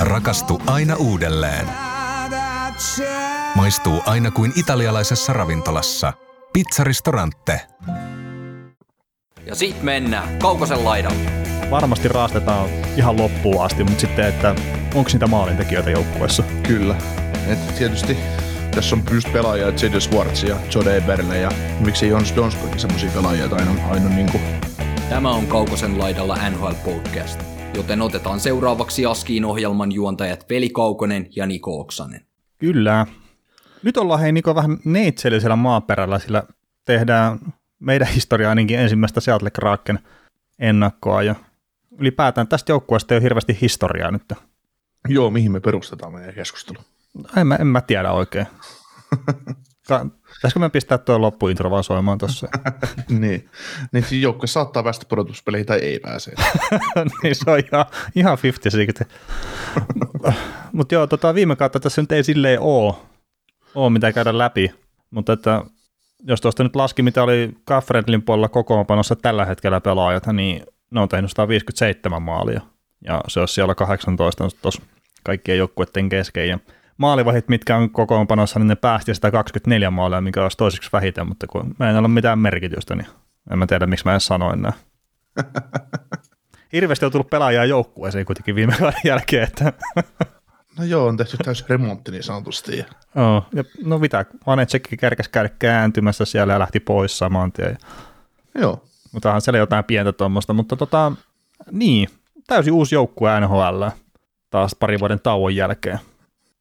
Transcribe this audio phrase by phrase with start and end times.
[0.00, 1.68] Rakastu aina uudelleen.
[3.54, 6.12] Maistuu aina kuin italialaisessa ravintolassa.
[6.52, 7.60] Pizzaristorante.
[9.46, 11.30] Ja sit mennään Kaukosen laidalle.
[11.70, 14.54] Varmasti raastetaan ihan loppuun asti, mutta sitten, että
[14.94, 16.42] onko niitä maalintekijöitä joukkueessa?
[16.62, 16.96] Kyllä.
[17.48, 18.16] Et tietysti
[18.74, 20.00] tässä on just pelaajia, J.D.
[20.00, 21.50] Schwartz ja Jode Eberle ja
[21.80, 24.42] miksi Jons Donsbergin semmoisia pelaajia, että aina, aina niin kuin...
[25.08, 31.46] Tämä on Kaukosen laidalla NHL Podcast, joten otetaan seuraavaksi Askiin ohjelman juontajat Veli Kaukonen ja
[31.46, 32.26] Niko Oksanen.
[32.58, 33.06] Kyllä.
[33.82, 36.42] Nyt ollaan hei Niko vähän neitsellisellä maaperällä, sillä
[36.84, 37.38] tehdään
[37.78, 39.98] meidän historiaa ainakin ensimmäistä Seattle Kraken
[40.58, 41.34] ennakkoa ja
[41.98, 44.32] ylipäätään tästä joukkueesta ei ole hirveästi historiaa nyt.
[45.08, 46.78] Joo, mihin me perustetaan meidän keskustelu?
[47.36, 48.46] En mä, en mä tiedä oikein.
[50.34, 52.48] Pitäisikö me pistää tuo loppuintro vaan soimaan tuossa?
[53.08, 53.50] niin,
[53.92, 56.32] niin siis joukkue saattaa päästä pudotuspeleihin tai ei pääse.
[57.22, 59.04] niin se on ihan, ihan 50
[60.72, 62.94] Mutta joo, tota, viime kautta tässä nyt ei silleen ole,
[63.74, 64.72] ole mitä käydä läpi,
[65.10, 65.62] mutta että
[66.24, 71.08] jos tuosta nyt laski, mitä oli Kaffredlin puolella kokoonpanossa tällä hetkellä pelaajat, niin ne on
[71.08, 72.60] tehnyt 157 maalia,
[73.04, 74.82] ja se olisi siellä 18 tuossa
[75.24, 76.58] kaikkien joukkueiden kesken, ja
[76.96, 81.74] maalivahit, mitkä on kokoonpanossa, niin ne päästi 124 maalia, mikä olisi toiseksi vähiten, mutta kun
[81.78, 83.06] mä en ole mitään merkitystä, niin
[83.50, 84.74] en mä tiedä, miksi mä en sanoin näin.
[86.72, 89.72] Hirveästi on tullut pelaajaa joukkueeseen kuitenkin viime kauden jälkeen, että
[90.78, 92.86] No joo, on tehty täysin remontti niin sanotusti.
[93.14, 97.78] Oh, ja no mitä, Vanetsekki kärkäs käydä kääntymässä siellä ja lähti pois saman tien.
[98.54, 98.84] Joo.
[99.12, 101.12] Mutta onhan siellä jotain pientä tuommoista, mutta tota,
[101.70, 102.08] niin,
[102.46, 103.84] täysin uusi joukkue NHL
[104.50, 105.98] taas pari vuoden tauon jälkeen.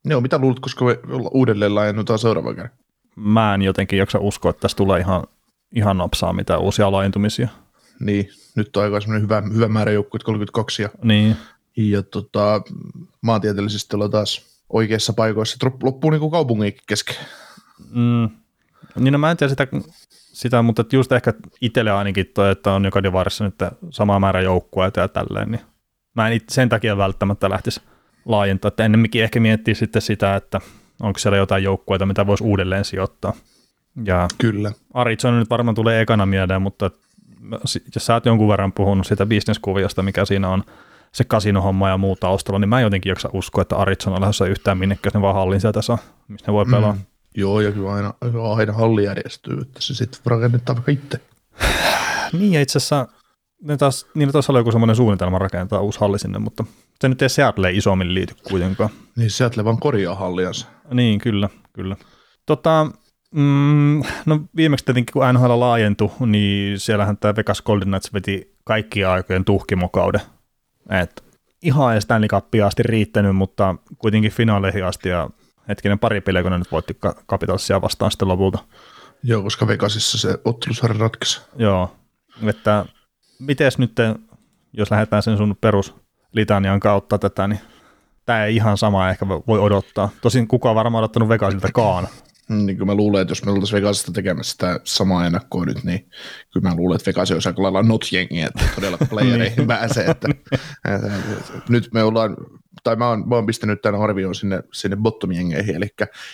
[0.06, 0.98] Joo, mitä luulet, koska me
[1.34, 2.74] uudelleen laajennutaan seuraavan kerran?
[3.16, 5.24] Mä en jotenkin jaksa uskoa, että tässä tulee ihan,
[5.76, 7.48] ihan nopsaa mitään uusia laajentumisia.
[8.00, 11.36] Niin, nyt on aika semmoinen hyvä, hyvä määrä joukkueet, 32 ja, Niin,
[11.78, 12.62] ja tota,
[13.22, 17.16] maantieteellisesti ollaan taas oikeissa paikoissa, että loppuu niin kuin kaupunginkin kesken.
[17.92, 18.30] mm,
[18.96, 19.68] niin no mä en tiedä sitä,
[20.10, 23.56] sitä mutta just ehkä itselle ainakin toi, että on joka divarissa nyt
[23.90, 25.62] sama määrä joukkueita ja tälleen, niin
[26.16, 27.82] mä en it- sen takia välttämättä lähtisi
[28.26, 30.62] laajentaa, että ennemminkin ehkä miettiä sitten sitä, että
[31.02, 33.34] onko siellä jotain joukkueita, mitä voisi uudelleen sijoittaa.
[34.06, 34.72] Ja Kyllä.
[34.94, 36.92] Arizona nyt varmaan tulee ekana mieleen, mutta
[37.96, 40.64] jos sä oot jonkun verran puhunut sitä bisneskuviosta, mikä siinä on,
[41.16, 44.46] se kasinohomma ja muu taustalla, niin mä en jotenkin jaksa uskoa, että Arizona on lähdössä
[44.46, 45.98] yhtään minnekään, ne vaan hallin sieltä saa,
[46.28, 46.94] missä ne voi pelaa.
[46.94, 47.00] Mm.
[47.36, 48.14] Joo, ja kyllä aina,
[48.56, 51.22] aina halli järjestyy, että se sitten rakennetaan vaikka itse.
[52.34, 53.08] Niin, ja itse asiassa
[53.62, 56.64] ne taas, niillä taas oli joku semmoinen suunnitelma rakentaa uusi halli sinne, mutta
[57.02, 58.90] se nyt ei Seattle isommin liity kuitenkaan.
[59.16, 60.68] Niin Seattle vaan korjaa halliansa.
[60.94, 61.96] Niin, kyllä, kyllä.
[62.46, 62.88] Tota,
[63.32, 69.14] mm, no viimeksi tietenkin kun NHL laajentui, niin siellähän tämä Vegas Golden Knights veti kaikkia
[69.14, 70.22] aikojen tuhkimokauden.
[71.02, 71.24] Et
[71.62, 75.30] ihan ei Stanley Cupia asti riittänyt, mutta kuitenkin finaaleihin asti ja
[75.68, 76.98] hetkinen pari peliä, kun ne nyt voitti
[77.30, 78.60] Capitalsia vastaan sitten lopulta.
[79.24, 81.42] Joo, koska Vegasissa se ottelusarja ratkesi.
[81.56, 81.96] Joo,
[82.44, 82.86] että
[83.40, 83.92] mites nyt,
[84.74, 85.58] jos lähdetään sen sun
[86.36, 87.60] peruslitanian kautta tätä, niin
[88.26, 90.10] tämä ei ihan sama ehkä voi odottaa.
[90.22, 92.08] Tosin kukaan varmaan odottanut Vegasiltakaan.
[92.50, 96.10] Niin kuin mä luulen, että jos me oltaisiin Vegasista tekemässä sitä samaa ennakkoa nyt, niin
[96.54, 100.06] kyllä mä luulen, että Vegas olisi aika lailla not-jengiä, että todella playereihin pääsee.
[100.06, 101.08] Että, että,
[101.48, 102.38] että, nyt me ollaan,
[102.84, 105.88] tai mä oon, mä oon pistänyt tämän arvioon sinne, sinne bottom-jengeihin, eli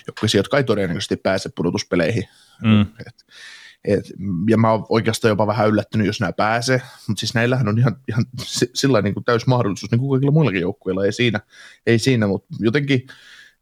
[0.07, 2.23] joukkueisiin, jotka ei todennäköisesti pääse pudotuspeleihin.
[2.63, 2.81] Mm.
[2.81, 3.25] Et,
[3.85, 4.05] et,
[4.49, 7.97] ja mä oon oikeastaan jopa vähän yllättynyt, jos nämä pääsee, mutta siis näillähän on ihan,
[8.07, 8.25] ihan
[8.73, 11.39] sillä niin kuin täys mahdollisuus, niin kuin kaikilla muillakin joukkueilla, ei siinä,
[11.85, 13.07] ei siinä mutta jotenkin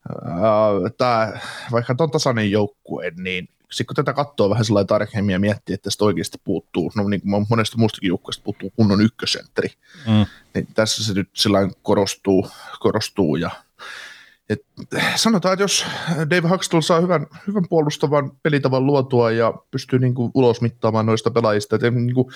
[0.09, 1.39] äh, tää,
[1.71, 5.83] vaikka on tasainen joukkue, niin sitten kun tätä katsoo vähän sellainen tarkemmin ja miettii, että
[5.83, 9.69] tästä oikeasti puuttuu, no niin kuin monesta muustakin joukkueesta puuttuu kunnon ykkösentteri,
[10.07, 10.25] Mm.
[10.53, 12.49] niin tässä se nyt sillä korostuu,
[12.79, 13.51] korostuu ja
[14.49, 14.65] et,
[15.15, 15.85] sanotaan, että jos
[16.29, 21.31] Dave Huxtell saa hyvän, hyvän puolustavan pelitavan luotua ja pystyy niin kuin ulos mittaamaan noista
[21.31, 22.27] pelaajista, että niin kuin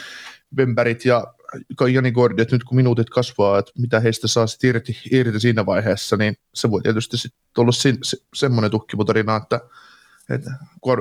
[1.05, 1.33] ja
[1.93, 5.65] Jani Gordi, että nyt kun minuutit kasvaa, että mitä heistä saa sit irti, irti siinä
[5.65, 9.61] vaiheessa, niin se voi tietysti sitten olla se, se, semmoinen tuhkiputarina, että,
[10.29, 10.51] että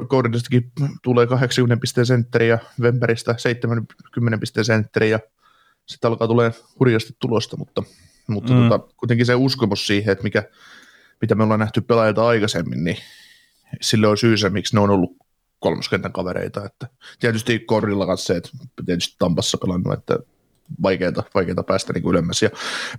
[0.09, 0.73] Gordistakin
[1.03, 5.21] tulee 80 pisteen sentteri ja Wemberistä 70 pisteen sentteri ja
[5.87, 7.83] sitten alkaa tulee hurjasti tulosta, mutta,
[8.29, 8.69] mutta mm.
[8.69, 10.45] tota, kuitenkin se uskomus siihen, että mikä,
[11.23, 12.97] mitä me ollaan nähty pelaajilta aikaisemmin, niin
[13.81, 15.17] sille on syy se, miksi ne on ollut
[15.59, 16.65] kolmoskentän kavereita.
[16.65, 16.89] Että
[17.21, 18.51] tietysti Korrilla kanssa se, että
[18.87, 20.19] tietysti Tampassa pelannut, että
[20.83, 22.43] vaikeita, vaikeita päästä niin ylemmäs.
[22.43, 22.51] Ja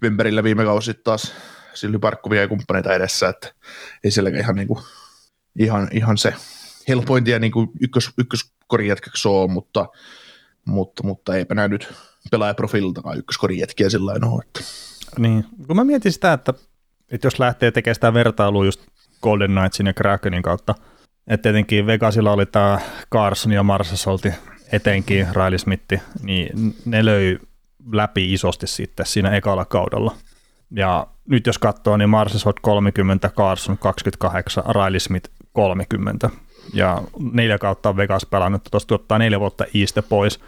[0.04, 1.34] Wimberillä viime kausi taas
[1.74, 3.54] sillä parkkuvia ja kumppaneita edessä, että
[4.04, 4.84] ei sielläkään ihan, niin kuin,
[5.60, 6.34] ihan, ihan se
[6.88, 9.86] helpointia niin kuin ykkös, ykköskorin jätkäksi ole, mutta,
[10.66, 11.94] mutta, mutta eipä näy nyt
[12.32, 14.44] pelaajaprofiililtakaan ykköskorin jätkiä sillä lailla ole.
[14.48, 14.62] Että.
[15.20, 16.54] Niin, kun mä mietin sitä, että,
[17.12, 18.82] että jos lähtee tekemään sitä vertailua just
[19.22, 20.76] Golden Knightsin ja Krakenin kautta,
[21.28, 22.80] että tietenkin Vegasilla oli tämä
[23.14, 24.34] Carson ja Marsasolti,
[24.72, 27.40] etenkin Riley Smith, niin ne löi
[27.92, 30.16] läpi isosti sitten siinä ekalla kaudella.
[30.72, 36.30] Ja nyt jos katsoo, niin Marsasolt 30, Carson 28, Riley Smith 30.
[36.74, 37.02] Ja
[37.32, 40.40] neljä kautta on Vegas pelannut, tuosta ottaa neljä vuotta iistä pois,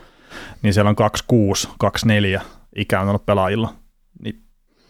[0.62, 2.42] niin siellä on 26, 24
[2.76, 3.74] ikään ollut pelaajilla.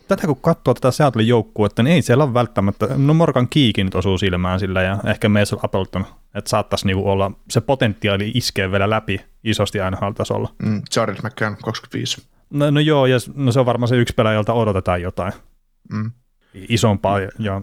[0.07, 3.95] Tätä kun katsoo tätä Seattle joukkuetta, niin ei siellä ole välttämättä, no Morgan Kiikin nyt
[3.95, 6.05] osuu silmään sillä ja ehkä Mason Appleton,
[6.35, 10.49] että saattaisi niinku olla se potentiaali iskee vielä läpi isosti NHL-tasolla.
[10.63, 12.21] Mm, Jared McCann 25.
[12.49, 15.33] No, no joo, ja no se on varmaan se yksi pelaaja, jolta odotetaan jotain
[15.93, 16.11] Mm.
[16.53, 17.19] isompaa.
[17.19, 17.61] Ja, ja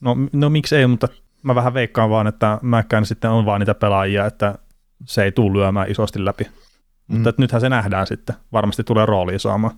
[0.00, 1.08] no, no miksi ei, mutta
[1.42, 4.58] mä vähän veikkaan vaan, että McCann sitten on vaan niitä pelaajia, että
[5.04, 6.44] se ei tule lyömään isosti läpi.
[6.44, 7.14] Mm.
[7.16, 8.36] Mutta nythän se nähdään sitten.
[8.52, 9.74] Varmasti tulee rooliin saamaan.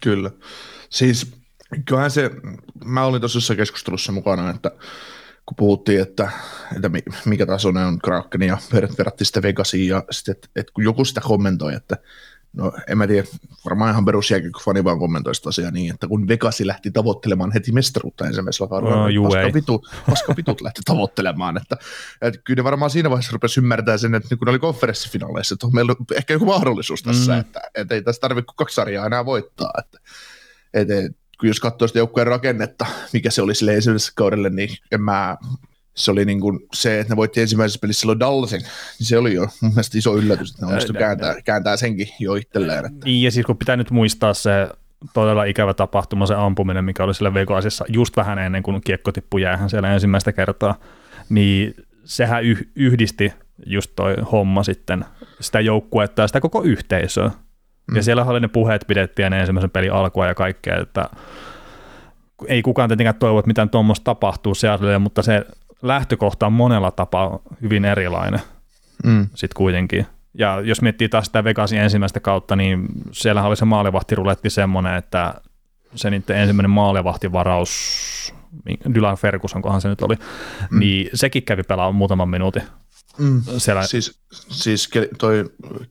[0.00, 0.30] Kyllä.
[0.90, 1.32] Siis
[1.84, 2.30] kyllähän se,
[2.84, 4.70] mä olin tuossa keskustelussa mukana, että
[5.46, 6.30] kun puhuttiin, että,
[6.76, 10.72] että mi- mikä tasoinen on Kraken ja ver- verrattiin sitä Vegasiin ja sitten, että, että
[10.72, 11.96] kun joku sitä kommentoi, että
[12.58, 13.28] no en mä tiedä,
[13.64, 18.26] varmaan ihan perusjääkiekko-fani vaan kommentoi sitä asiaa niin, että kun Vegasi lähti tavoittelemaan heti mestaruutta
[18.26, 19.54] ensimmäisellä kaudella, No, niin juu, ei.
[19.54, 21.76] vitu, paska vitut lähti tavoittelemaan, että,
[22.22, 25.66] että kyllä ne varmaan siinä vaiheessa rupesi ymmärtää sen, että kun ne oli konferenssifinaaleissa, että
[25.66, 27.40] on meillä ehkä joku mahdollisuus tässä, Mm.
[27.40, 29.98] että, että ei tässä tarvitse kuin kaksi sarjaa enää voittaa, että,
[30.74, 30.94] että
[31.40, 35.36] kun jos katsoo sitä joukkueen rakennetta, mikä se oli sille ensimmäiselle kaudelle, niin en mä,
[35.98, 38.60] se oli niin kuin se, että ne voitti ensimmäisessä pelissä silloin Dallasin,
[38.98, 42.08] niin se oli jo mun mielestä iso yllätys, että ne onnistui Ää, kääntää, kääntää senkin
[42.20, 42.86] jo itselleen.
[42.86, 44.68] Että, Niin, ja siis kun pitää nyt muistaa se
[45.14, 49.42] todella ikävä tapahtuma, se ampuminen, mikä oli sillä Vegasissa just vähän ennen kuin kiekko tippui
[49.42, 50.74] jäähän siellä ensimmäistä kertaa,
[51.28, 51.74] niin
[52.04, 53.32] sehän yh- yhdisti
[53.66, 55.04] just toi homma sitten
[55.40, 57.28] sitä joukkuetta ja sitä koko yhteisöä.
[57.28, 57.96] Mm.
[57.96, 61.08] Ja siellä oli ne puheet pidettiin ennen ensimmäisen pelin alkua ja kaikkea, että
[62.46, 65.44] ei kukaan tietenkään toivo, että mitään tuommoista tapahtuu Seattlelle, mutta se
[65.82, 68.40] lähtökohta on monella tapaa hyvin erilainen
[69.04, 69.26] mm.
[69.34, 70.06] sitten kuitenkin.
[70.34, 75.34] Ja jos miettii taas sitä Vegasin ensimmäistä kautta, niin siellä oli se maalivahtiruletti semmoinen, että
[75.94, 78.34] se niiden ensimmäinen maalivahtivaraus,
[78.94, 80.14] Dylan Ferguson, kohan se nyt oli,
[80.70, 80.78] mm.
[80.78, 82.62] niin sekin kävi pelaamaan muutaman minuutin.
[83.18, 83.42] Mm.
[83.58, 84.20] Siellä, Siis,
[84.50, 85.44] siis toi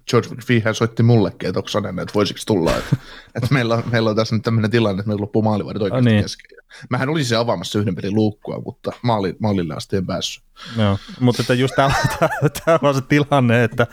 [0.09, 2.95] George McPhee soitti mullekin, että onko että voisiko tulla, että,
[3.35, 6.15] että meillä, on, meillä on tässä nyt tämmöinen tilanne, että meillä loppuu maalivahdit oikeasti niin.
[6.15, 6.23] niin.
[6.23, 6.57] kesken.
[6.89, 10.43] Mähän olisin se avaamassa yhden pelin luukkua, mutta maali, maalille asti en päässyt.
[10.77, 11.91] joo, mutta että just tämä,
[12.65, 13.87] tämä on se tilanne, että,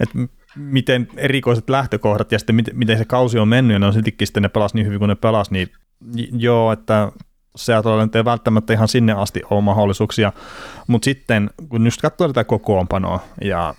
[0.00, 0.18] että
[0.56, 4.26] miten erikoiset lähtökohdat ja sitten miten, miten se kausi on mennyt ja ne on siltikin
[4.26, 5.68] sitten ne pelas niin hyvin kuin ne pelas, niin
[6.32, 7.12] joo, että
[7.56, 10.32] Seattle nyt ei välttämättä ihan sinne asti ole mahdollisuuksia,
[10.86, 13.74] mutta sitten kun just katsoo tätä kokoonpanoa ja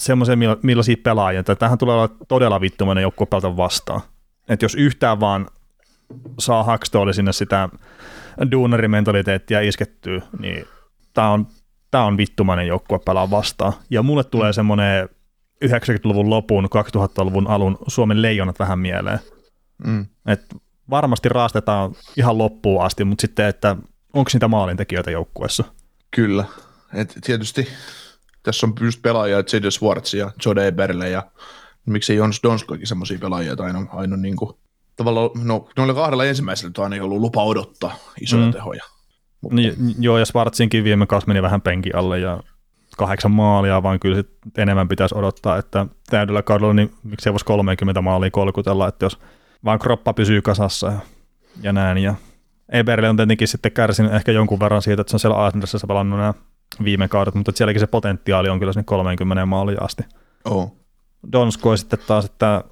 [0.00, 4.00] semmoisia milla- millaisia pelaajia, että tähän tulee olla todella vittumainen joukkue pelata vastaan.
[4.48, 5.46] Että jos yhtään vaan
[6.38, 7.68] saa Hackstallille sinne sitä
[8.50, 10.64] duunarimentaliteettia iskettyä, niin
[11.14, 11.46] tämä on,
[11.90, 13.72] tää on vittumainen joukkue pelaa vastaan.
[13.90, 15.08] Ja mulle tulee semmoinen
[15.64, 19.18] 90-luvun lopun, 2000-luvun alun Suomen leijonat vähän mieleen.
[19.86, 20.06] Mm.
[20.26, 20.56] Et
[20.90, 23.76] varmasti raastetaan ihan loppuun asti, mutta sitten, että
[24.12, 25.64] onko niitä maalintekijöitä joukkueessa?
[26.10, 26.44] Kyllä.
[26.94, 27.68] Et tietysti
[28.42, 29.70] tässä on just pelaajia, J.D.
[29.70, 31.22] Swartz ja Jode Eberle ja
[31.86, 34.50] miksei Jons Donskoikin semmoisia pelaajia, että aina, aina niin kuin,
[34.96, 38.52] tavallaan, no noilla kahdella ensimmäisellä on aina ollut lupa odottaa isoja Mm.
[38.52, 38.82] tehoja.
[39.40, 42.42] Mutta, Niin, joo, ja Schwarzinkin viime kausi meni vähän penkin alle ja
[42.96, 44.28] kahdeksan maalia, vaan kyllä sit
[44.58, 49.18] enemmän pitäisi odottaa, että täydellä kaudella niin miksei voisi 30 maalia kolkutella, että jos
[49.64, 50.98] vaan kroppa pysyy kasassa ja,
[51.62, 51.98] ja näin.
[51.98, 52.14] Ja
[52.68, 56.18] Eberle on tietenkin sitten kärsinyt ehkä jonkun verran siitä, että se on siellä Islandersissa pelannut
[56.18, 56.34] nämä
[56.84, 60.02] viime kaudet, mutta sielläkin se potentiaali on kyllä sinne 30 maalia asti.
[60.44, 60.76] oh.
[61.32, 62.64] Donskoi sitten taas, että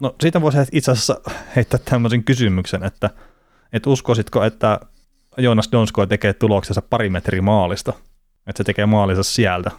[0.00, 1.20] no siitä voisi itse asiassa
[1.56, 3.10] heittää tämmöisen kysymyksen, että,
[3.72, 4.80] että uskoisitko, että
[5.38, 7.92] Joonas Donskoi tekee tuloksensa pari metriä maalista,
[8.46, 9.70] että se tekee maalinsa sieltä.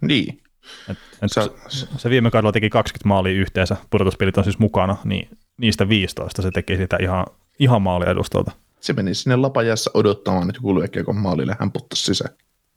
[0.00, 0.42] Niin.
[0.88, 4.96] Et, et Sä, se, se viime kaudella teki 20 maalia yhteensä, pudotuspelit on siis mukana,
[5.04, 5.28] niin
[5.60, 7.26] niistä 15 se teki sitä ihan,
[7.58, 8.52] ihan maalia edustalta.
[8.80, 12.34] se meni sinne lapajässä odottamaan, että joku lyökiekon maalille hän puttasi sisään.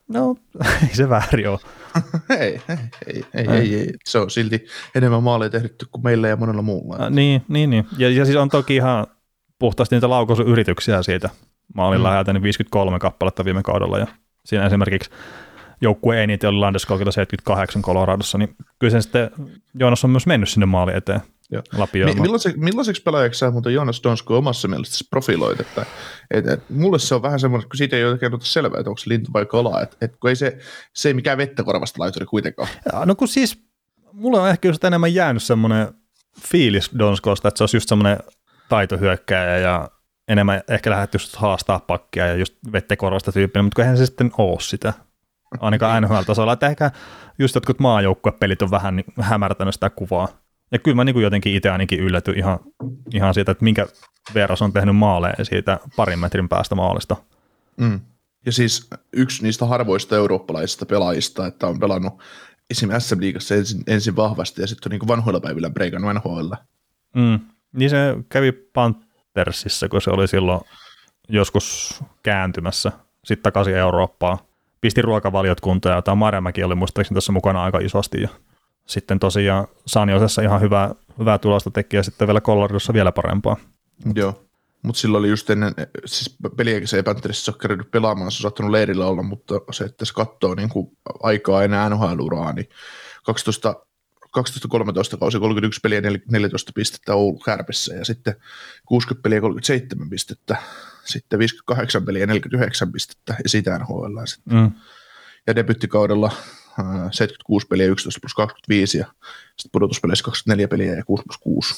[0.08, 0.36] No,
[0.90, 1.60] ei se väärin ole.
[2.40, 6.36] ei, ei, ei, ei, ei, ei, se on silti enemmän maaleja tehty kuin meillä ja
[6.36, 7.06] monella muulla.
[7.06, 7.88] Äh, niin, niin, niin.
[7.98, 9.08] Ja, ja siis on toki ihan
[9.60, 11.30] puhtaasti niitä laukaisuyrityksiä siitä
[11.76, 12.04] maalin Mm.
[12.04, 14.00] läheltä, niin 53 kappaletta viime kaudella.
[14.00, 14.08] Ja
[14.46, 15.10] siinä esimerkiksi
[15.82, 19.32] joukkue eniten oli Landeskogilla 78 Coloradossa, niin kyllä sen sitten
[19.80, 21.22] Joonas on myös mennyt sinne maali eteen
[21.78, 22.22] lapioimaan.
[22.22, 25.60] millaise, millaiseksi pelaajaksi sä muuten Jonas Donsko omassa mielestäsi profiloit?
[25.60, 25.86] Että,
[26.32, 28.98] et, et, mulle se on vähän semmoinen, kun siitä ei ole kerrota selvää, että onko
[28.98, 29.82] se lintu vai kala.
[29.82, 30.58] Että et, kun ei se,
[30.94, 32.70] se ei mikään vettä korvasta laituri kuitenkaan.
[32.94, 33.64] Ja, No kun siis,
[34.14, 35.88] mulle on ehkä just enemmän jäänyt semmoinen
[36.42, 38.18] fiilis Donskosta, että se olisi just semmoinen
[38.70, 39.90] taitohyökkääjä ja
[40.28, 44.60] enemmän ehkä lähdet just haastaa pakkia ja just vettekorvasta tyyppinen, mutta eihän se sitten ole
[44.60, 44.94] sitä,
[45.60, 46.54] ainakaan NHL-tasolla.
[46.54, 46.92] Että ehkä
[47.40, 50.28] just jotkut maajoukkuepelit on vähän niin hämärtänyt sitä kuvaa.
[50.74, 52.60] Ja kyllä mä niin kuin jotenkin itse ainakin yllätyin ihan,
[53.14, 53.88] ihan siitä, että minkä
[54.34, 57.16] verran on tehnyt maaleja siitä parin metrin päästä maalista.
[57.78, 58.00] Mm.
[58.46, 62.14] Ja siis yksi niistä harvoista eurooppalaisista pelaajista, että on pelannut
[62.70, 66.54] esimerkiksi SM-liigassa ensin, ensin vahvasti ja sitten on niin vanhoilla päivillä breikannut NHL.
[67.16, 67.40] Mm.
[67.74, 70.62] Niin se kävi Panthersissa, kun se oli silloin
[71.30, 72.92] joskus kääntymässä
[73.24, 74.38] sitten takaisin Eurooppaan.
[74.82, 78.22] Pisti ruokavaliot kuntoon ja tämä Marjamäki oli muistaakseni tässä mukana aika isosti.
[78.22, 78.30] Ja
[78.86, 83.58] sitten tosiaan Saniosessa ihan hyvää, hyvää tulosta teki ja sitten vielä Coloradossa vielä parempaa.
[84.16, 84.46] Joo,
[84.82, 85.74] mutta silloin oli just ennen,
[86.06, 89.84] siis peliäkin se ei Pantherissa ole kerännyt pelaamaan, se on saattanut leirillä olla, mutta se,
[89.84, 92.70] että se katsoo niin kuin aikaa ennen NHL-uraa, niin
[93.26, 93.76] 12
[95.16, 98.36] 12-13 kausi 31 peliä 14 pistettä Oulu Kärpissä ja sitten
[98.86, 100.56] 60 peliä 37 pistettä,
[101.06, 104.58] sitten 58 peliä 49 pistettä ja sitä NHL sitten.
[104.58, 104.72] Mm.
[105.48, 106.32] Ja debyttikaudella
[107.12, 109.06] 76 peliä 11 plus 25 ja
[109.58, 111.76] sitten pudotuspeleissä 24 peliä ja 6 plus 6.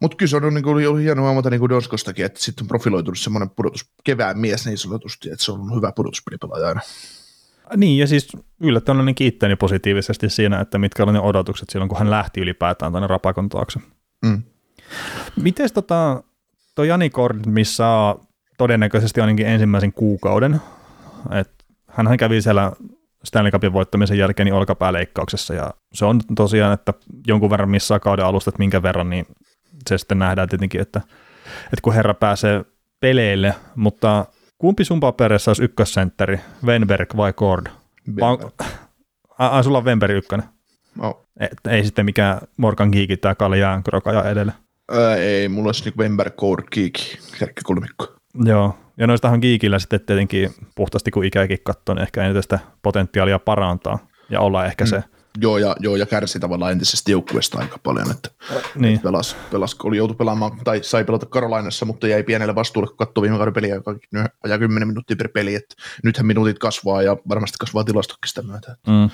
[0.00, 2.68] Mutta kyllä se on niin kuin, ollut hienoa huomata niin kuin Donskostakin, että sitten on
[2.68, 6.80] profiloitunut semmoinen pudotus, kevään mies niin sanotusti, että se on hyvä pudotuspelipelaaja aina.
[7.76, 8.28] Niin, ja siis
[8.60, 12.92] yllättävän niin kiittäni positiivisesti siinä, että mitkä oli ne odotukset silloin, kun hän lähti ylipäätään
[12.92, 13.80] tänne Rapakon taakse.
[14.24, 14.42] Mm.
[15.36, 16.22] Miten tota,
[16.74, 17.84] toi Jani Kord, missä
[18.58, 20.60] todennäköisesti ainakin ensimmäisen kuukauden,
[21.30, 22.72] että hän kävi siellä
[23.24, 26.94] Stanley Cupin voittamisen jälkeen niin olkapääleikkauksessa, ja se on tosiaan, että
[27.26, 29.26] jonkun verran missä kauden alusta, että minkä verran, niin
[29.88, 31.00] se sitten nähdään tietenkin, että,
[31.64, 32.64] että kun herra pääsee
[33.00, 34.26] peleille, mutta
[34.58, 37.66] kumpi sun paperissa olisi ykkössentteri, Wenberg vai Cord?
[39.38, 40.46] Ai, sulla on Wenberg ykkönen?
[40.98, 41.26] Oh.
[41.40, 44.52] Et, ei sitten mikään Morgan Geeki tai Kalle Jäänkrok aja edelle.
[44.90, 46.94] Ää, ei, mulla olisi niin Wenberg, Cord, Geek,
[47.62, 48.19] kolmikko.
[48.44, 53.38] Joo, ja noistahan Geekillä sitten tietenkin puhtaasti kun ikäkin katsoo, niin ehkä eniten sitä potentiaalia
[53.38, 53.98] parantaa
[54.30, 54.88] ja olla ehkä mm.
[54.88, 55.02] se
[55.38, 58.30] Joo, ja, joo, ja kärsi tavallaan entisestä joukkueesta aika paljon, että,
[58.74, 58.94] niin.
[58.94, 62.96] että pelas, pelas, oli joutu pelaamaan, tai sai pelata Karolainassa, mutta jäi pienelle vastuulle, kun
[62.96, 63.94] katsoi viime kauden peliä, joka
[64.44, 68.76] ajaa 10 minuuttia per peli, että nythän minuutit kasvaa, ja varmasti kasvaa tilastokin sitä myötä.
[68.86, 69.10] Mm.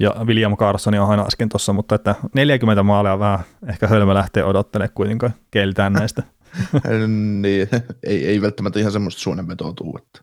[0.00, 4.44] Ja William Carson on aina äsken tuossa, mutta että 40 maalia vähän ehkä hölmö lähtee
[4.44, 6.22] odottelemaan kuitenkaan keltään näistä.
[7.42, 7.68] niin,
[8.02, 9.98] ei, ei välttämättä ihan semmoista suonenvetoa tuu.
[9.98, 10.20] Että.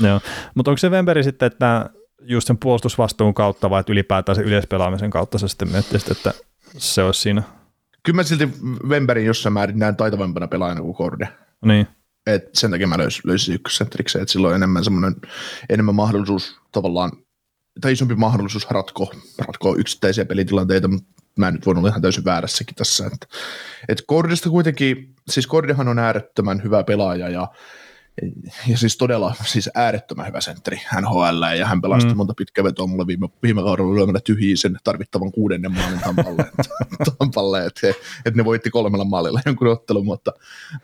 [0.00, 0.20] Joo,
[0.54, 5.10] mutta onko se Vemberi sitten, että just sen puolustusvastuun kautta vai että ylipäätään sen yleispelaamisen
[5.10, 6.34] kautta sä sitten miettisit, että
[6.76, 7.42] se olisi siinä?
[8.02, 8.48] Kyllä mä silti
[8.88, 11.28] Wemberin jossain määrin näen taitavampana pelaajana kuin Korde.
[11.64, 11.86] Niin.
[12.26, 15.16] Et sen takia mä löysin, löysin ykkössentteriksi, että silloin on enemmän semmoinen,
[15.68, 17.12] enemmän mahdollisuus tavallaan,
[17.80, 22.24] tai isompi mahdollisuus ratkoa, ratkoa yksittäisiä pelitilanteita, mutta mä en nyt voinut olla ihan täysin
[22.24, 23.06] väärässäkin tässä.
[23.06, 23.26] Että,
[23.88, 27.48] et Kordista kuitenkin, siis Kordihan on äärettömän hyvä pelaaja ja
[28.68, 32.16] ja siis todella siis äärettömän hyvä sentteri NHL, ja hän pelasti mm.
[32.16, 36.44] monta pitkä vetoa mulle viime, viime kaudella lyömällä tyhjiin sen tarvittavan kuudennen maalin Tampalle,
[37.18, 40.32] tampalle että, että ne voitti kolmella maalilla jonkun ottelun, mutta,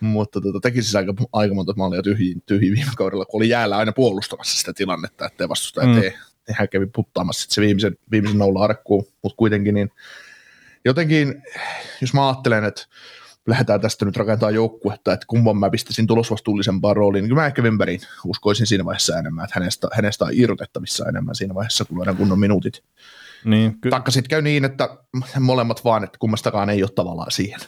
[0.00, 3.76] mutta tota, teki siis aika, aika monta maalia tyhjiin, tyhjiin viime kaudella, kun oli jäällä
[3.76, 6.00] aina puolustamassa sitä tilannetta, ettei vastustaja mm.
[6.00, 6.18] tee.
[6.50, 9.90] Hän kävi puttaamassa se viimeisen, viimeisen nolla arkkuun, mutta kuitenkin niin
[10.84, 11.42] jotenkin,
[12.00, 12.86] jos mä ajattelen, että
[13.46, 18.00] lähdetään tästä nyt rakentamaan joukkuetta, että kumman mä pistäisin tulosvastuullisempaan rooliin, niin mä ehkä Wemberin
[18.24, 22.38] uskoisin siinä vaiheessa enemmän, että hänestä, hänestä on irrotettavissa enemmän siinä vaiheessa, kun luodaan kunnon
[22.38, 22.82] minuutit.
[23.44, 24.88] Niin, ky- Taikka sitten käy niin, että
[25.40, 27.60] molemmat vaan, että kummastakaan ei ole tavallaan siihen.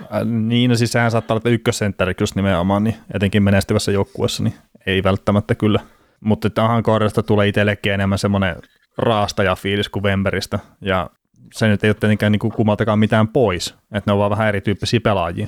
[0.00, 4.54] Äh, niin, no siis sehän saattaa olla ykkössentteri just nimenomaan, niin etenkin menestyvässä joukkueessa, niin
[4.86, 5.80] ei välttämättä kyllä.
[6.20, 8.56] Mutta tähän kohdasta tulee itsellekin enemmän semmoinen
[8.98, 11.10] raastajafiilis kuin Wemberistä, ja
[11.54, 15.00] se nyt ei ole tietenkään niin kummaltakaan mitään pois, että ne on vaan vähän erityyppisiä
[15.00, 15.46] pelaajia.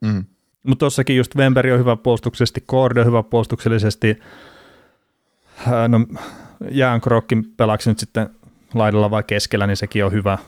[0.00, 0.24] Mm.
[0.62, 4.18] Mutta tuossakin just Wemberi on hyvä puolustuksellisesti, Korde on hyvä puolustuksellisesti,
[5.88, 6.06] no
[6.70, 8.30] Jäänkrokkin pelaaksi nyt sitten
[8.74, 10.38] laidalla vai keskellä, niin sekin on hyvä,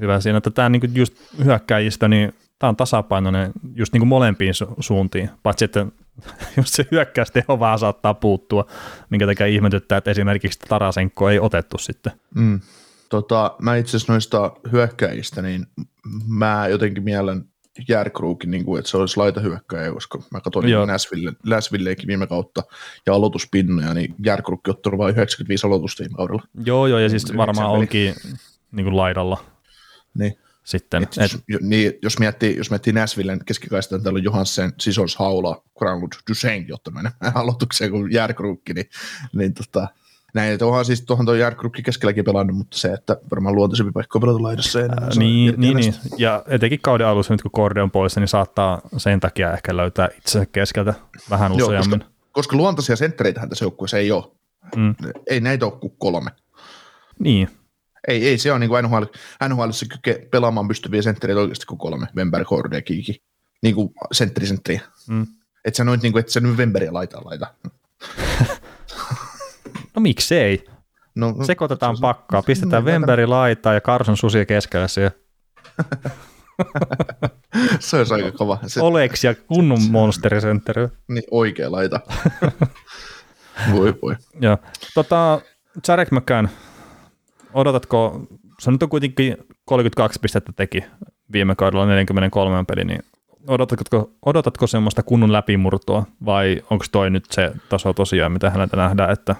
[0.00, 4.54] hyvä siinä, että tämä niin just hyökkäjistä, niin tämä on tasapainoinen just niin kuin molempiin
[4.54, 5.86] su- suuntiin, paitsi että
[6.56, 8.66] just se hyökkäysteho vähän saattaa puuttua,
[9.10, 12.12] minkä takia ihmetyttää, että esimerkiksi Tarasenko ei otettu sitten.
[12.34, 12.60] Mm.
[13.12, 15.66] Tota, mä itse asiassa noista hyökkäjistä, niin
[16.28, 17.44] mä jotenkin mielen
[17.88, 20.86] Järkruukin, niin kuin, että se olisi laitahyökkäjä, koska mä katsoin niin
[21.46, 22.62] Näsville, viime kautta
[23.06, 26.42] ja aloituspinnoja, niin Järkruukki ottanut vain 95 aloitusta viime kaudella.
[26.64, 28.14] Joo, joo, ja siis varmaan onkin
[28.72, 29.44] niin kuin laidalla.
[30.14, 30.38] Niin.
[30.64, 35.16] Sitten, et, et, niin, jos miettii, jos miettii Näsvillen keskikaista, niin täällä on Johansen, Sisons,
[35.16, 38.90] Haula, Granlund, Dusenkin ottanut enemmän aloitukseen kuin Järkruukki, niin,
[39.32, 39.88] niin tota,
[40.34, 44.18] Näin, että onhan siis tuohon tuo Järkrukki keskelläkin pelannut, mutta se, että varmaan luontaisempi paikka
[44.18, 44.70] on pelata laidassa.
[44.72, 48.80] Saa Niin, niin, niin, ja etenkin kauden alussa, nyt kun Korde on poissa, niin saattaa
[48.96, 50.94] sen takia ehkä löytää itsensä keskeltä
[51.30, 52.00] vähän Joo, useammin.
[52.00, 54.24] koska, koska luontaisia senttereitähän tässä joukkueessa ei ole.
[54.76, 54.94] Mm.
[55.26, 56.30] Ei näitä ole kuin kolme.
[57.18, 57.48] Niin,
[58.08, 59.04] Ei, ei se on niin kuin NHL,
[59.48, 62.06] NHLissa kyke pelaamaan pystyviä senttereitä oikeasti kuin kolme.
[62.16, 63.22] Wember, Korde ja Kiiki.
[63.62, 64.80] Niin kuin sentteri-sentteriä.
[65.08, 65.26] Mm.
[65.64, 67.46] Et sä noit niin kuin, et sä nyt Wemberiä laitaa laita.
[69.96, 70.64] no miksei?
[71.14, 75.10] No, no, Sekoitetaan se- pakkaa, pistetään No, Wemberi laitaa ja Carson Susi keskellä siihen.
[77.80, 78.58] Se olisi aika kova.
[78.66, 80.88] Se, Oleksi ja kunnon monsterisentteri.
[81.08, 82.00] niin, oikea laita.
[83.74, 84.16] voi voi.
[84.40, 84.58] Joo.
[84.94, 85.40] Tota,
[85.88, 86.48] Jarek McCann,
[87.54, 88.20] odotatko,
[88.60, 90.84] se nyt on kuitenkin 32 pistettä teki
[91.32, 93.02] viime kaudella 43 peli, niin
[93.46, 99.10] odotatko, odotatko semmoista kunnon läpimurtoa vai onko toi nyt se taso tosiaan, mitä häneltä nähdään,
[99.10, 99.36] että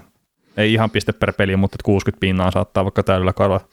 [0.57, 3.69] ei ihan piste per peli, mutta että 60 pinnaa saattaa vaikka täydellä kaudella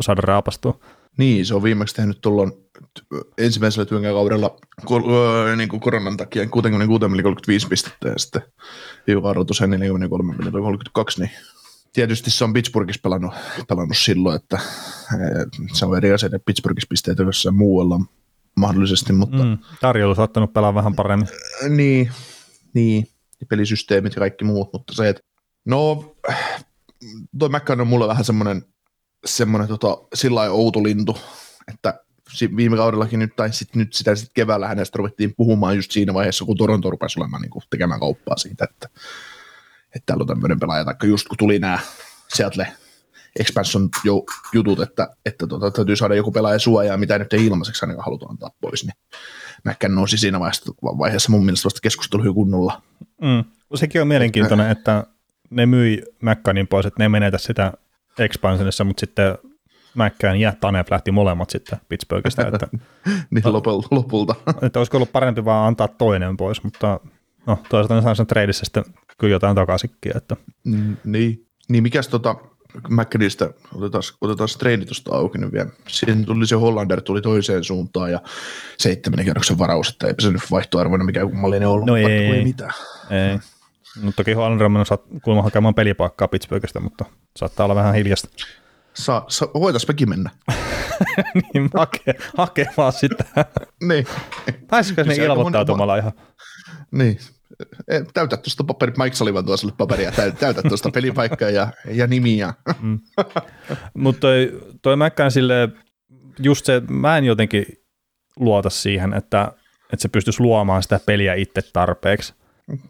[0.00, 0.80] saada raapastua.
[1.16, 2.52] Niin, se on viimeksi tehnyt tuolloin
[3.38, 8.42] ensimmäisellä työnkäykaudella kor- öö, niin kuin koronan takia 66 mieli 35 pistettä ja sitten
[9.46, 11.30] tosiaan 43 mieli 32, niin
[11.92, 13.34] tietysti se on Pittsburghissa pelannut,
[13.68, 18.00] pelannut silloin, että eh, se on eri asia, että Pittsburghissa pisteitä jossain muualla
[18.56, 19.58] mahdollisesti, mutta mm.
[19.80, 21.28] Tarjolla saattanut pelaa vähän paremmin.
[21.68, 22.10] niin,
[22.74, 23.06] niin,
[23.48, 25.22] pelisysteemit ja kaikki muut, mutta se, että
[25.64, 26.14] no,
[27.38, 28.62] toi McCann on mulle vähän semmoinen,
[29.24, 31.18] semmoinen tota, sillä outo lintu,
[31.68, 32.00] että
[32.56, 36.44] viime kaudellakin nyt, tai sit, nyt sitä sitten keväällä hänestä ruvettiin puhumaan just siinä vaiheessa,
[36.44, 38.88] kun Toronto rupesi olemaan niin kuin, tekemään kauppaa siitä, että,
[39.84, 41.78] että täällä on tämmöinen pelaaja, tai just kun tuli nämä
[42.34, 42.72] Seattle
[43.40, 47.84] expansion jo, jutut, että, että tota, täytyy saada joku pelaaja suojaa, mitä nyt ei ilmaiseksi
[47.84, 48.94] ainakaan haluta antaa pois, niin
[49.64, 52.82] Mäkkän nousi siinä vaiheessa, vaiheessa mun mielestä vasta keskustelu kunnolla.
[53.22, 53.44] Mm.
[53.74, 55.06] Sekin on mielenkiintoinen, että
[55.54, 57.72] ne myi Mäkkänin pois, että ne menetä sitä
[58.18, 59.38] expansionissa, mutta sitten
[59.94, 62.68] Mäkkään ja Tanev lähti molemmat sitten Pittsburghista, että,
[63.30, 63.88] Niin lopulta.
[63.90, 64.34] lopulta.
[64.62, 67.00] että olisiko ollut parempi vaan antaa toinen pois, mutta
[67.46, 68.84] no, toisaalta ne saa sen treidissä sitten
[69.18, 71.46] kyllä jotain takaisinkin, että Mm, niin.
[71.68, 72.36] Niin mikäs tota,
[72.88, 75.70] McKinneystä, otetaan, otetaan se treeni tuosta auki nyt vielä.
[75.88, 78.20] Siinä tuli se Hollander, tuli toiseen suuntaan ja
[78.78, 81.86] seitsemän kierroksen varaus, että eipä se nyt vaihtoarvoinen mikä kummallinen ollut.
[81.86, 82.04] No ei.
[82.06, 82.72] ei mitään.
[83.10, 83.38] ei.
[84.02, 87.04] No toki Hollander on mennyt saat, kuulemma hakemaan pelipaikkaa Pittsburghista, mutta
[87.36, 88.28] saattaa olla vähän hiljasta.
[88.94, 90.30] Sa, sa, voitais mekin mennä.
[91.54, 93.24] niin hake, hake vaan sitä.
[93.82, 94.06] niin.
[94.70, 96.12] Pääsisikö ne ilmoittautumalla ihan?
[96.90, 97.18] niin.
[97.88, 102.06] E, Täytä tuosta paperit, Mike Sullivan tuo sulle paperia, täytä, täytä tuosta pelipaikkaa ja, ja
[102.06, 102.54] nimiä.
[103.94, 105.68] Mutta toi, toi Mäkkään sille
[106.38, 107.66] just se, mä en jotenkin
[108.36, 109.52] luota siihen, että,
[109.92, 112.34] että se pystyisi luomaan sitä peliä itse tarpeeksi.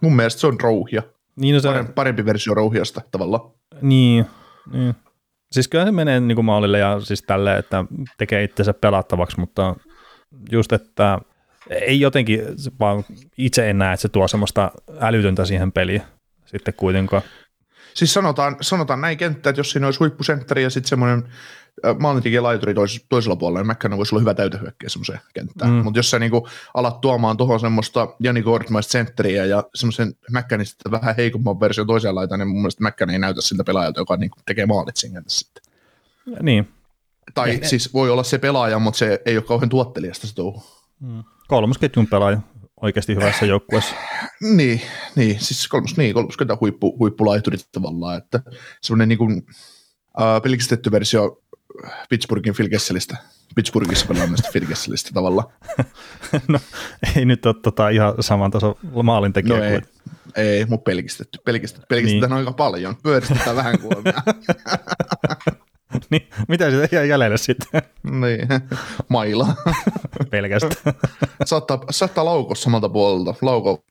[0.01, 1.03] Mun mielestä se on rouhia.
[1.37, 3.51] Niin, no se, Parempi, parempi versio rouhiasta tavallaan.
[3.83, 4.27] niin,
[4.73, 4.95] niin.
[5.53, 7.85] Siis kyllä se menee niin kuin maalille ja siis tälleen, että
[8.19, 9.77] tekee itsensä pelattavaksi, mutta
[10.51, 11.19] just, että
[11.71, 12.41] ei jotenkin,
[12.81, 13.05] vaan
[13.39, 16.03] itse en näe, että se tuo semmoista älytöntä siihen peliin
[16.47, 17.23] sitten kuitenkaan.
[17.95, 21.29] Siis sanotaan, sanotaan näin kenttä, että jos siinä olisi huippusentteri ja sitten semmoinen
[21.99, 25.71] maalintekijä laituri tois, toisella puolella, niin Mäkkänen voisi olla hyvä täytehyökkäjä semmoiseen kenttään.
[25.71, 25.77] Mm.
[25.77, 25.85] Mm.
[25.85, 31.17] Mutta jos sä niinku alat tuomaan tuohon semmoista Jani Kortmaista sentteriä ja semmoisen Mäkkänistä vähän
[31.17, 34.67] heikomman version toiseen laitaan, niin mun mielestä Mäkkänen ei näytä siltä pelaajalta, joka niinku tekee
[34.67, 35.63] maalit siinä kentässä sitten.
[36.43, 36.69] Niin,
[37.35, 40.35] Tai Ne- ne- siis voi olla se pelaaja, mutta se ei ole kauhean tuottelijasta se
[40.35, 40.63] touhu.
[41.49, 42.39] kolmosketjun pelaaja
[42.83, 43.95] oikeasti hyvässä joukkueessa.
[44.41, 44.81] Niin,
[45.17, 48.41] niin, siis kolmos, niin, kolmoskentän huippu, huippulaiturit tavallaan, että
[48.81, 49.43] semmoinen niin kuin,
[50.21, 51.43] äh, pelkistetty versio
[52.09, 53.17] Pittsburghin Phil Kesselistä,
[53.55, 55.49] Pittsburghissa pelanneesta Phil Kesselistä tavallaan.
[56.49, 56.61] no,
[57.17, 59.73] ei nyt ole tota ihan saman tason maalintekijä No kuin
[60.37, 62.39] ei, ei, mutta pelkistetty, pelkistetty, pelkistetään niin.
[62.39, 64.23] aika paljon, pyöristetään vähän kuolemia.
[66.11, 68.49] niin, mitä sitä jää jäljelle sitten niin,
[69.09, 69.55] maila.
[70.31, 70.95] pelkästään?
[71.45, 73.85] saattaa, saattaa laukos samalta puolelta, lauko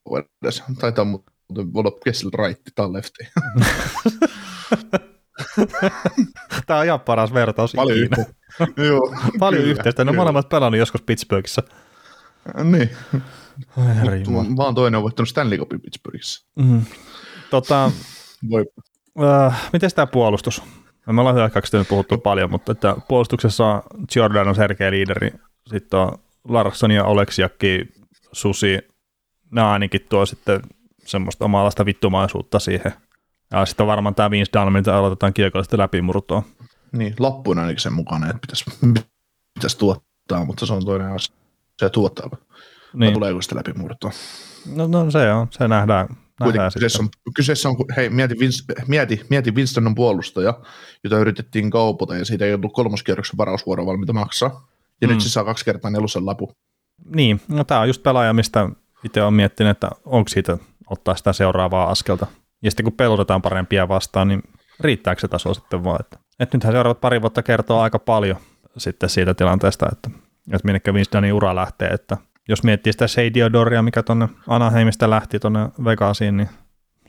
[0.44, 3.28] edes, taitaa muuten olla Kessel right tai lefti.
[6.68, 8.18] Tämä on ihan paras vertaus Paljon ikinä.
[8.20, 8.82] yhteistä.
[8.88, 10.04] Joo, Paljon kyllä, yhteistä.
[10.04, 10.22] Ne on kyllä.
[10.22, 11.64] molemmat pelannut joskus Pittsburghissa.
[12.64, 12.90] Niin.
[14.08, 14.24] Ai.
[14.58, 16.48] Mä oon toinen on voittanut Stanley Cupin Pittsburghissa.
[16.56, 16.82] Mm.
[17.50, 17.92] Tota,
[18.50, 18.66] Voi.
[19.24, 20.62] äh, miten tämä puolustus?
[21.08, 23.84] Me ollaan hyökkäyksestä nyt puhuttu paljon, mutta että puolustuksessa
[24.16, 25.32] Jordan on selkeä liideri.
[25.68, 27.88] Sitten on Larsson ja Oleksiakki,
[28.32, 28.80] Susi.
[29.52, 30.62] Nämä ainakin tuo sitten
[31.06, 32.94] semmoista omanlaista vittumaisuutta siihen.
[33.54, 36.44] Ja sitten varmaan tämä Vince Dunn, mitä aloitetaan kiekollista läpimurtoa.
[36.92, 38.66] Niin, lappu on ainakin sen mukana, että pitäisi,
[39.54, 41.36] pitäisi tuottaa, mutta se on toinen asia.
[41.80, 42.30] Se tuottaa.
[42.94, 43.14] Niin.
[43.14, 44.12] tuleeko sitä läpimurtoa.
[44.76, 46.08] No, no se on, se nähdään
[46.40, 50.60] nähdään kyseessä on, kyseessä on, hei, mieti, Vince, mieti, mieti Winston on puolustaja,
[51.04, 54.68] jota yritettiin kaupata ja siitä ei ollut kolmoskierroksen varausvuoro valmiita maksaa.
[55.02, 55.14] Ja mm.
[55.14, 56.52] nyt se saa kaksi kertaa nelosen lapu.
[57.16, 58.70] Niin, no tämä on just pelaaja, mistä
[59.04, 60.58] itse olen miettinyt, että onko siitä
[60.90, 62.28] ottaa sitä seuraavaa askelta.
[62.64, 64.44] Ja sitten kun pelutetaan parempia vastaan, niin
[64.80, 65.98] riittääkö se taso sitten vaan.
[66.00, 68.38] Että, että nythän seuraavat pari vuotta kertoo aika paljon
[68.78, 70.10] sitten siitä tilanteesta, että,
[70.54, 72.18] että minnekä Winsdonin ura lähtee, että
[72.50, 76.50] jos miettii sitä Seidiodoria, mikä tuonne Anaheimista lähti tuonne Vegasiin, niin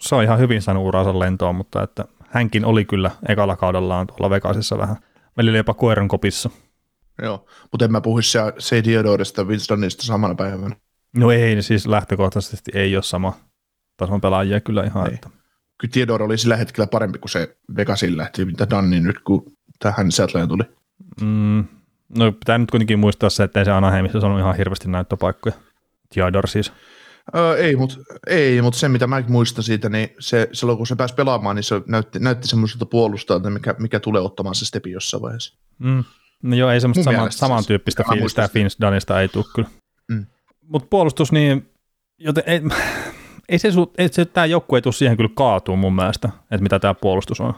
[0.01, 4.31] se on ihan hyvin saanut uransa lentoon, mutta että hänkin oli kyllä ekalla kaudellaan tuolla
[4.31, 4.97] Vegasissa vähän
[5.37, 6.51] välillä jopa koiran kopissa.
[7.23, 8.19] Joo, mutta en mä puhu
[8.59, 10.77] Seidiodorisesta Winstonista samana päivänä.
[11.17, 13.33] No ei, siis lähtökohtaisesti ei ole sama
[13.97, 15.07] tason pelaajia kyllä ihan.
[15.07, 15.15] Ei.
[15.15, 15.29] Että.
[15.79, 20.13] Kyllä Theodor oli sillä hetkellä parempi kuin se Vegasin lähti, mitä Danni nyt, kun tähän
[20.13, 20.63] Seattleen tuli.
[21.21, 21.65] Mm,
[22.19, 25.55] no pitää nyt kuitenkin muistaa se, että ei se Anaheimissa saanut ihan hirveästi näyttöpaikkoja.
[26.15, 26.73] Theodor siis.
[27.37, 30.97] Öö, ei, mutta ei, mut se mitä mä muistan siitä, niin se, silloin kun se
[30.97, 35.23] pääsi pelaamaan, niin se näytti, näytti semmoiselta puolustajalta, mikä, mikä tulee ottamaan se stepi jossain
[35.23, 35.59] vaiheessa.
[35.79, 36.05] Mm.
[36.43, 39.69] No joo, ei semmoista sama, samantyyppistä siis, fiilistä Finns Danista ei tule kyllä.
[40.09, 40.27] Mm.
[40.63, 41.71] Mutta puolustus, niin
[42.19, 42.61] joten ei,
[43.49, 46.79] ei se, ei se tämä joukkue ei tule siihen kyllä kaatuu mun mielestä, että mitä
[46.79, 47.55] tämä puolustus on.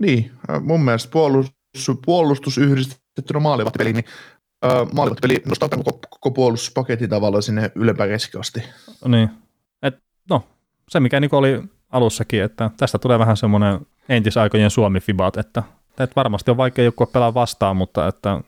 [0.00, 4.04] Niin, mun mielestä puolustus, puolustus yhdistettynä maalivahtipeliin, niin
[4.64, 8.62] uh, maalivahtipeli nostaa koko, koko puolustuspaketin tavallaan sinne ylempään keskiasti.
[9.08, 9.30] Niin,
[9.82, 10.44] Et, no
[10.88, 16.50] se mikä niin oli alussakin, että tästä tulee vähän semmoinen entisaikojen Suomi-fibat, että, että varmasti
[16.50, 18.40] on vaikea joukkue pelaa vastaan, mutta että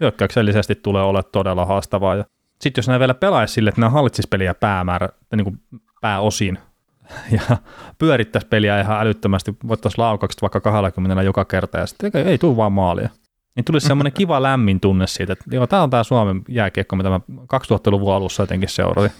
[0.00, 2.16] hyökkäyksellisesti tulee olla todella haastavaa.
[2.16, 2.24] Ja
[2.60, 5.60] sitten jos ne vielä pelaisi sille, että ne hallitsisi peliä päämäärä, niin kuin
[6.02, 6.58] pääosin,
[7.38, 7.56] ja
[7.98, 12.56] pyörittäisi peliä ihan älyttömästi, voittaisi laukaukset vaikka 20 joka kerta, ja sitten ei, ei tule
[12.56, 13.08] vaan maalia.
[13.56, 17.08] Niin tulisi semmoinen kiva lämmin tunne siitä, että joo, tämä on tämä Suomen jääkiekko, mitä
[17.08, 19.12] mä 2000-luvun alussa jotenkin seurasin.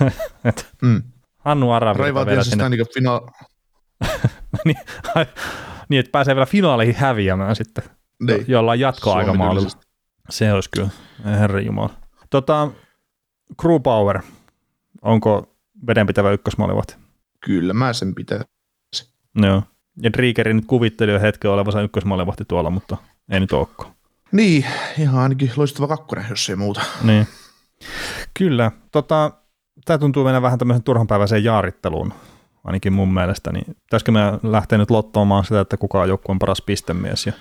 [0.82, 1.02] mm.
[1.38, 2.68] Hannu Aravi vielä sinne.
[2.68, 3.32] Niin fina-
[4.64, 4.76] niin,
[5.88, 7.84] niin, että pääsee vielä finaaleihin häviämään sitten,
[8.26, 8.44] niin.
[8.48, 9.70] jollain jatkoaikamaalilla.
[10.30, 10.88] Se olisi kyllä,
[11.24, 11.90] herra Jumala.
[12.30, 12.70] Tota,
[13.60, 14.20] Crew Power,
[15.02, 15.49] onko
[15.86, 16.96] vedenpitävä ykkösmaalivahti?
[17.40, 18.44] Kyllä mä sen pitäisi.
[19.34, 19.62] Joo.
[20.02, 22.96] Ja Driegeri nyt kuvitteli jo hetken olevansa ykkösmaalivahti tuolla, mutta
[23.30, 23.94] ei nyt olekaan.
[24.32, 24.64] Niin,
[24.98, 26.80] ihan ainakin loistava kakkonen, jos ei muuta.
[27.02, 27.26] Niin.
[28.38, 28.70] Kyllä.
[28.92, 29.32] Tota,
[29.84, 32.12] tämä tuntuu mennä vähän tämmöisen turhanpäiväiseen jaaritteluun,
[32.64, 33.52] ainakin mun mielestä.
[33.52, 37.32] Niin pitäisikö me lähteä nyt lottoamaan sitä, että kuka on joukkueen paras pistemies ja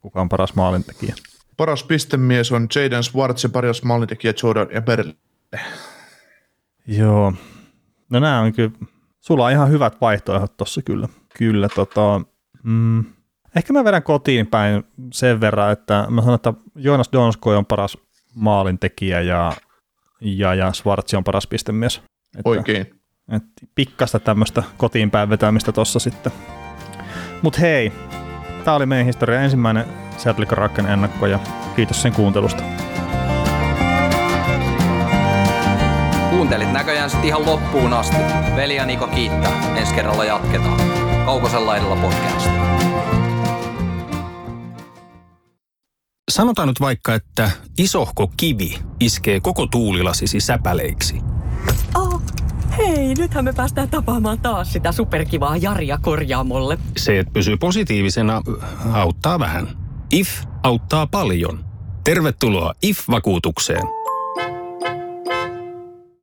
[0.00, 1.14] kuka on paras maalintekijä?
[1.56, 5.14] Paras pistemies on Jaden Swartz ja paras maalintekijä Jordan Eberle.
[6.86, 7.32] Joo.
[8.10, 8.70] No nämä on kyllä,
[9.20, 11.08] sulla on ihan hyvät vaihtoehdot tossa kyllä.
[11.38, 12.20] Kyllä tota,
[12.62, 13.04] mm,
[13.56, 17.98] ehkä mä vedän kotiin päin sen verran, että mä sanon, että Joonas Donskoi on paras
[18.34, 19.52] maalintekijä ja,
[20.20, 21.96] ja, ja Swartz on paras pistemies.
[22.38, 22.86] Että, Oikein.
[23.32, 26.32] Että pikkasta tämmöistä kotiin päin vetämistä tossa sitten.
[27.42, 27.92] Mut hei,
[28.64, 29.84] tää oli meidän historia ensimmäinen
[30.16, 31.38] Seattle Kraken ennakko ja
[31.76, 32.62] kiitos sen kuuntelusta.
[36.38, 38.16] Kuuntelit näköjään sitten ihan loppuun asti.
[38.56, 39.76] Veli ja Niko kiittää.
[39.76, 40.80] Ensi kerralla jatketaan.
[41.24, 42.50] Kaukosen laidalla podcast.
[46.30, 51.20] Sanotaan nyt vaikka, että isohko kivi iskee koko tuulilasisi säpäleiksi.
[51.94, 52.22] Oh,
[52.78, 56.78] hei, nythän me päästään tapaamaan taas sitä superkivaa Jaria korjaamolle.
[56.96, 58.42] Se, että pysyy positiivisena,
[58.92, 59.68] auttaa vähän.
[60.12, 60.28] IF
[60.62, 61.64] auttaa paljon.
[62.04, 63.97] Tervetuloa IF-vakuutukseen.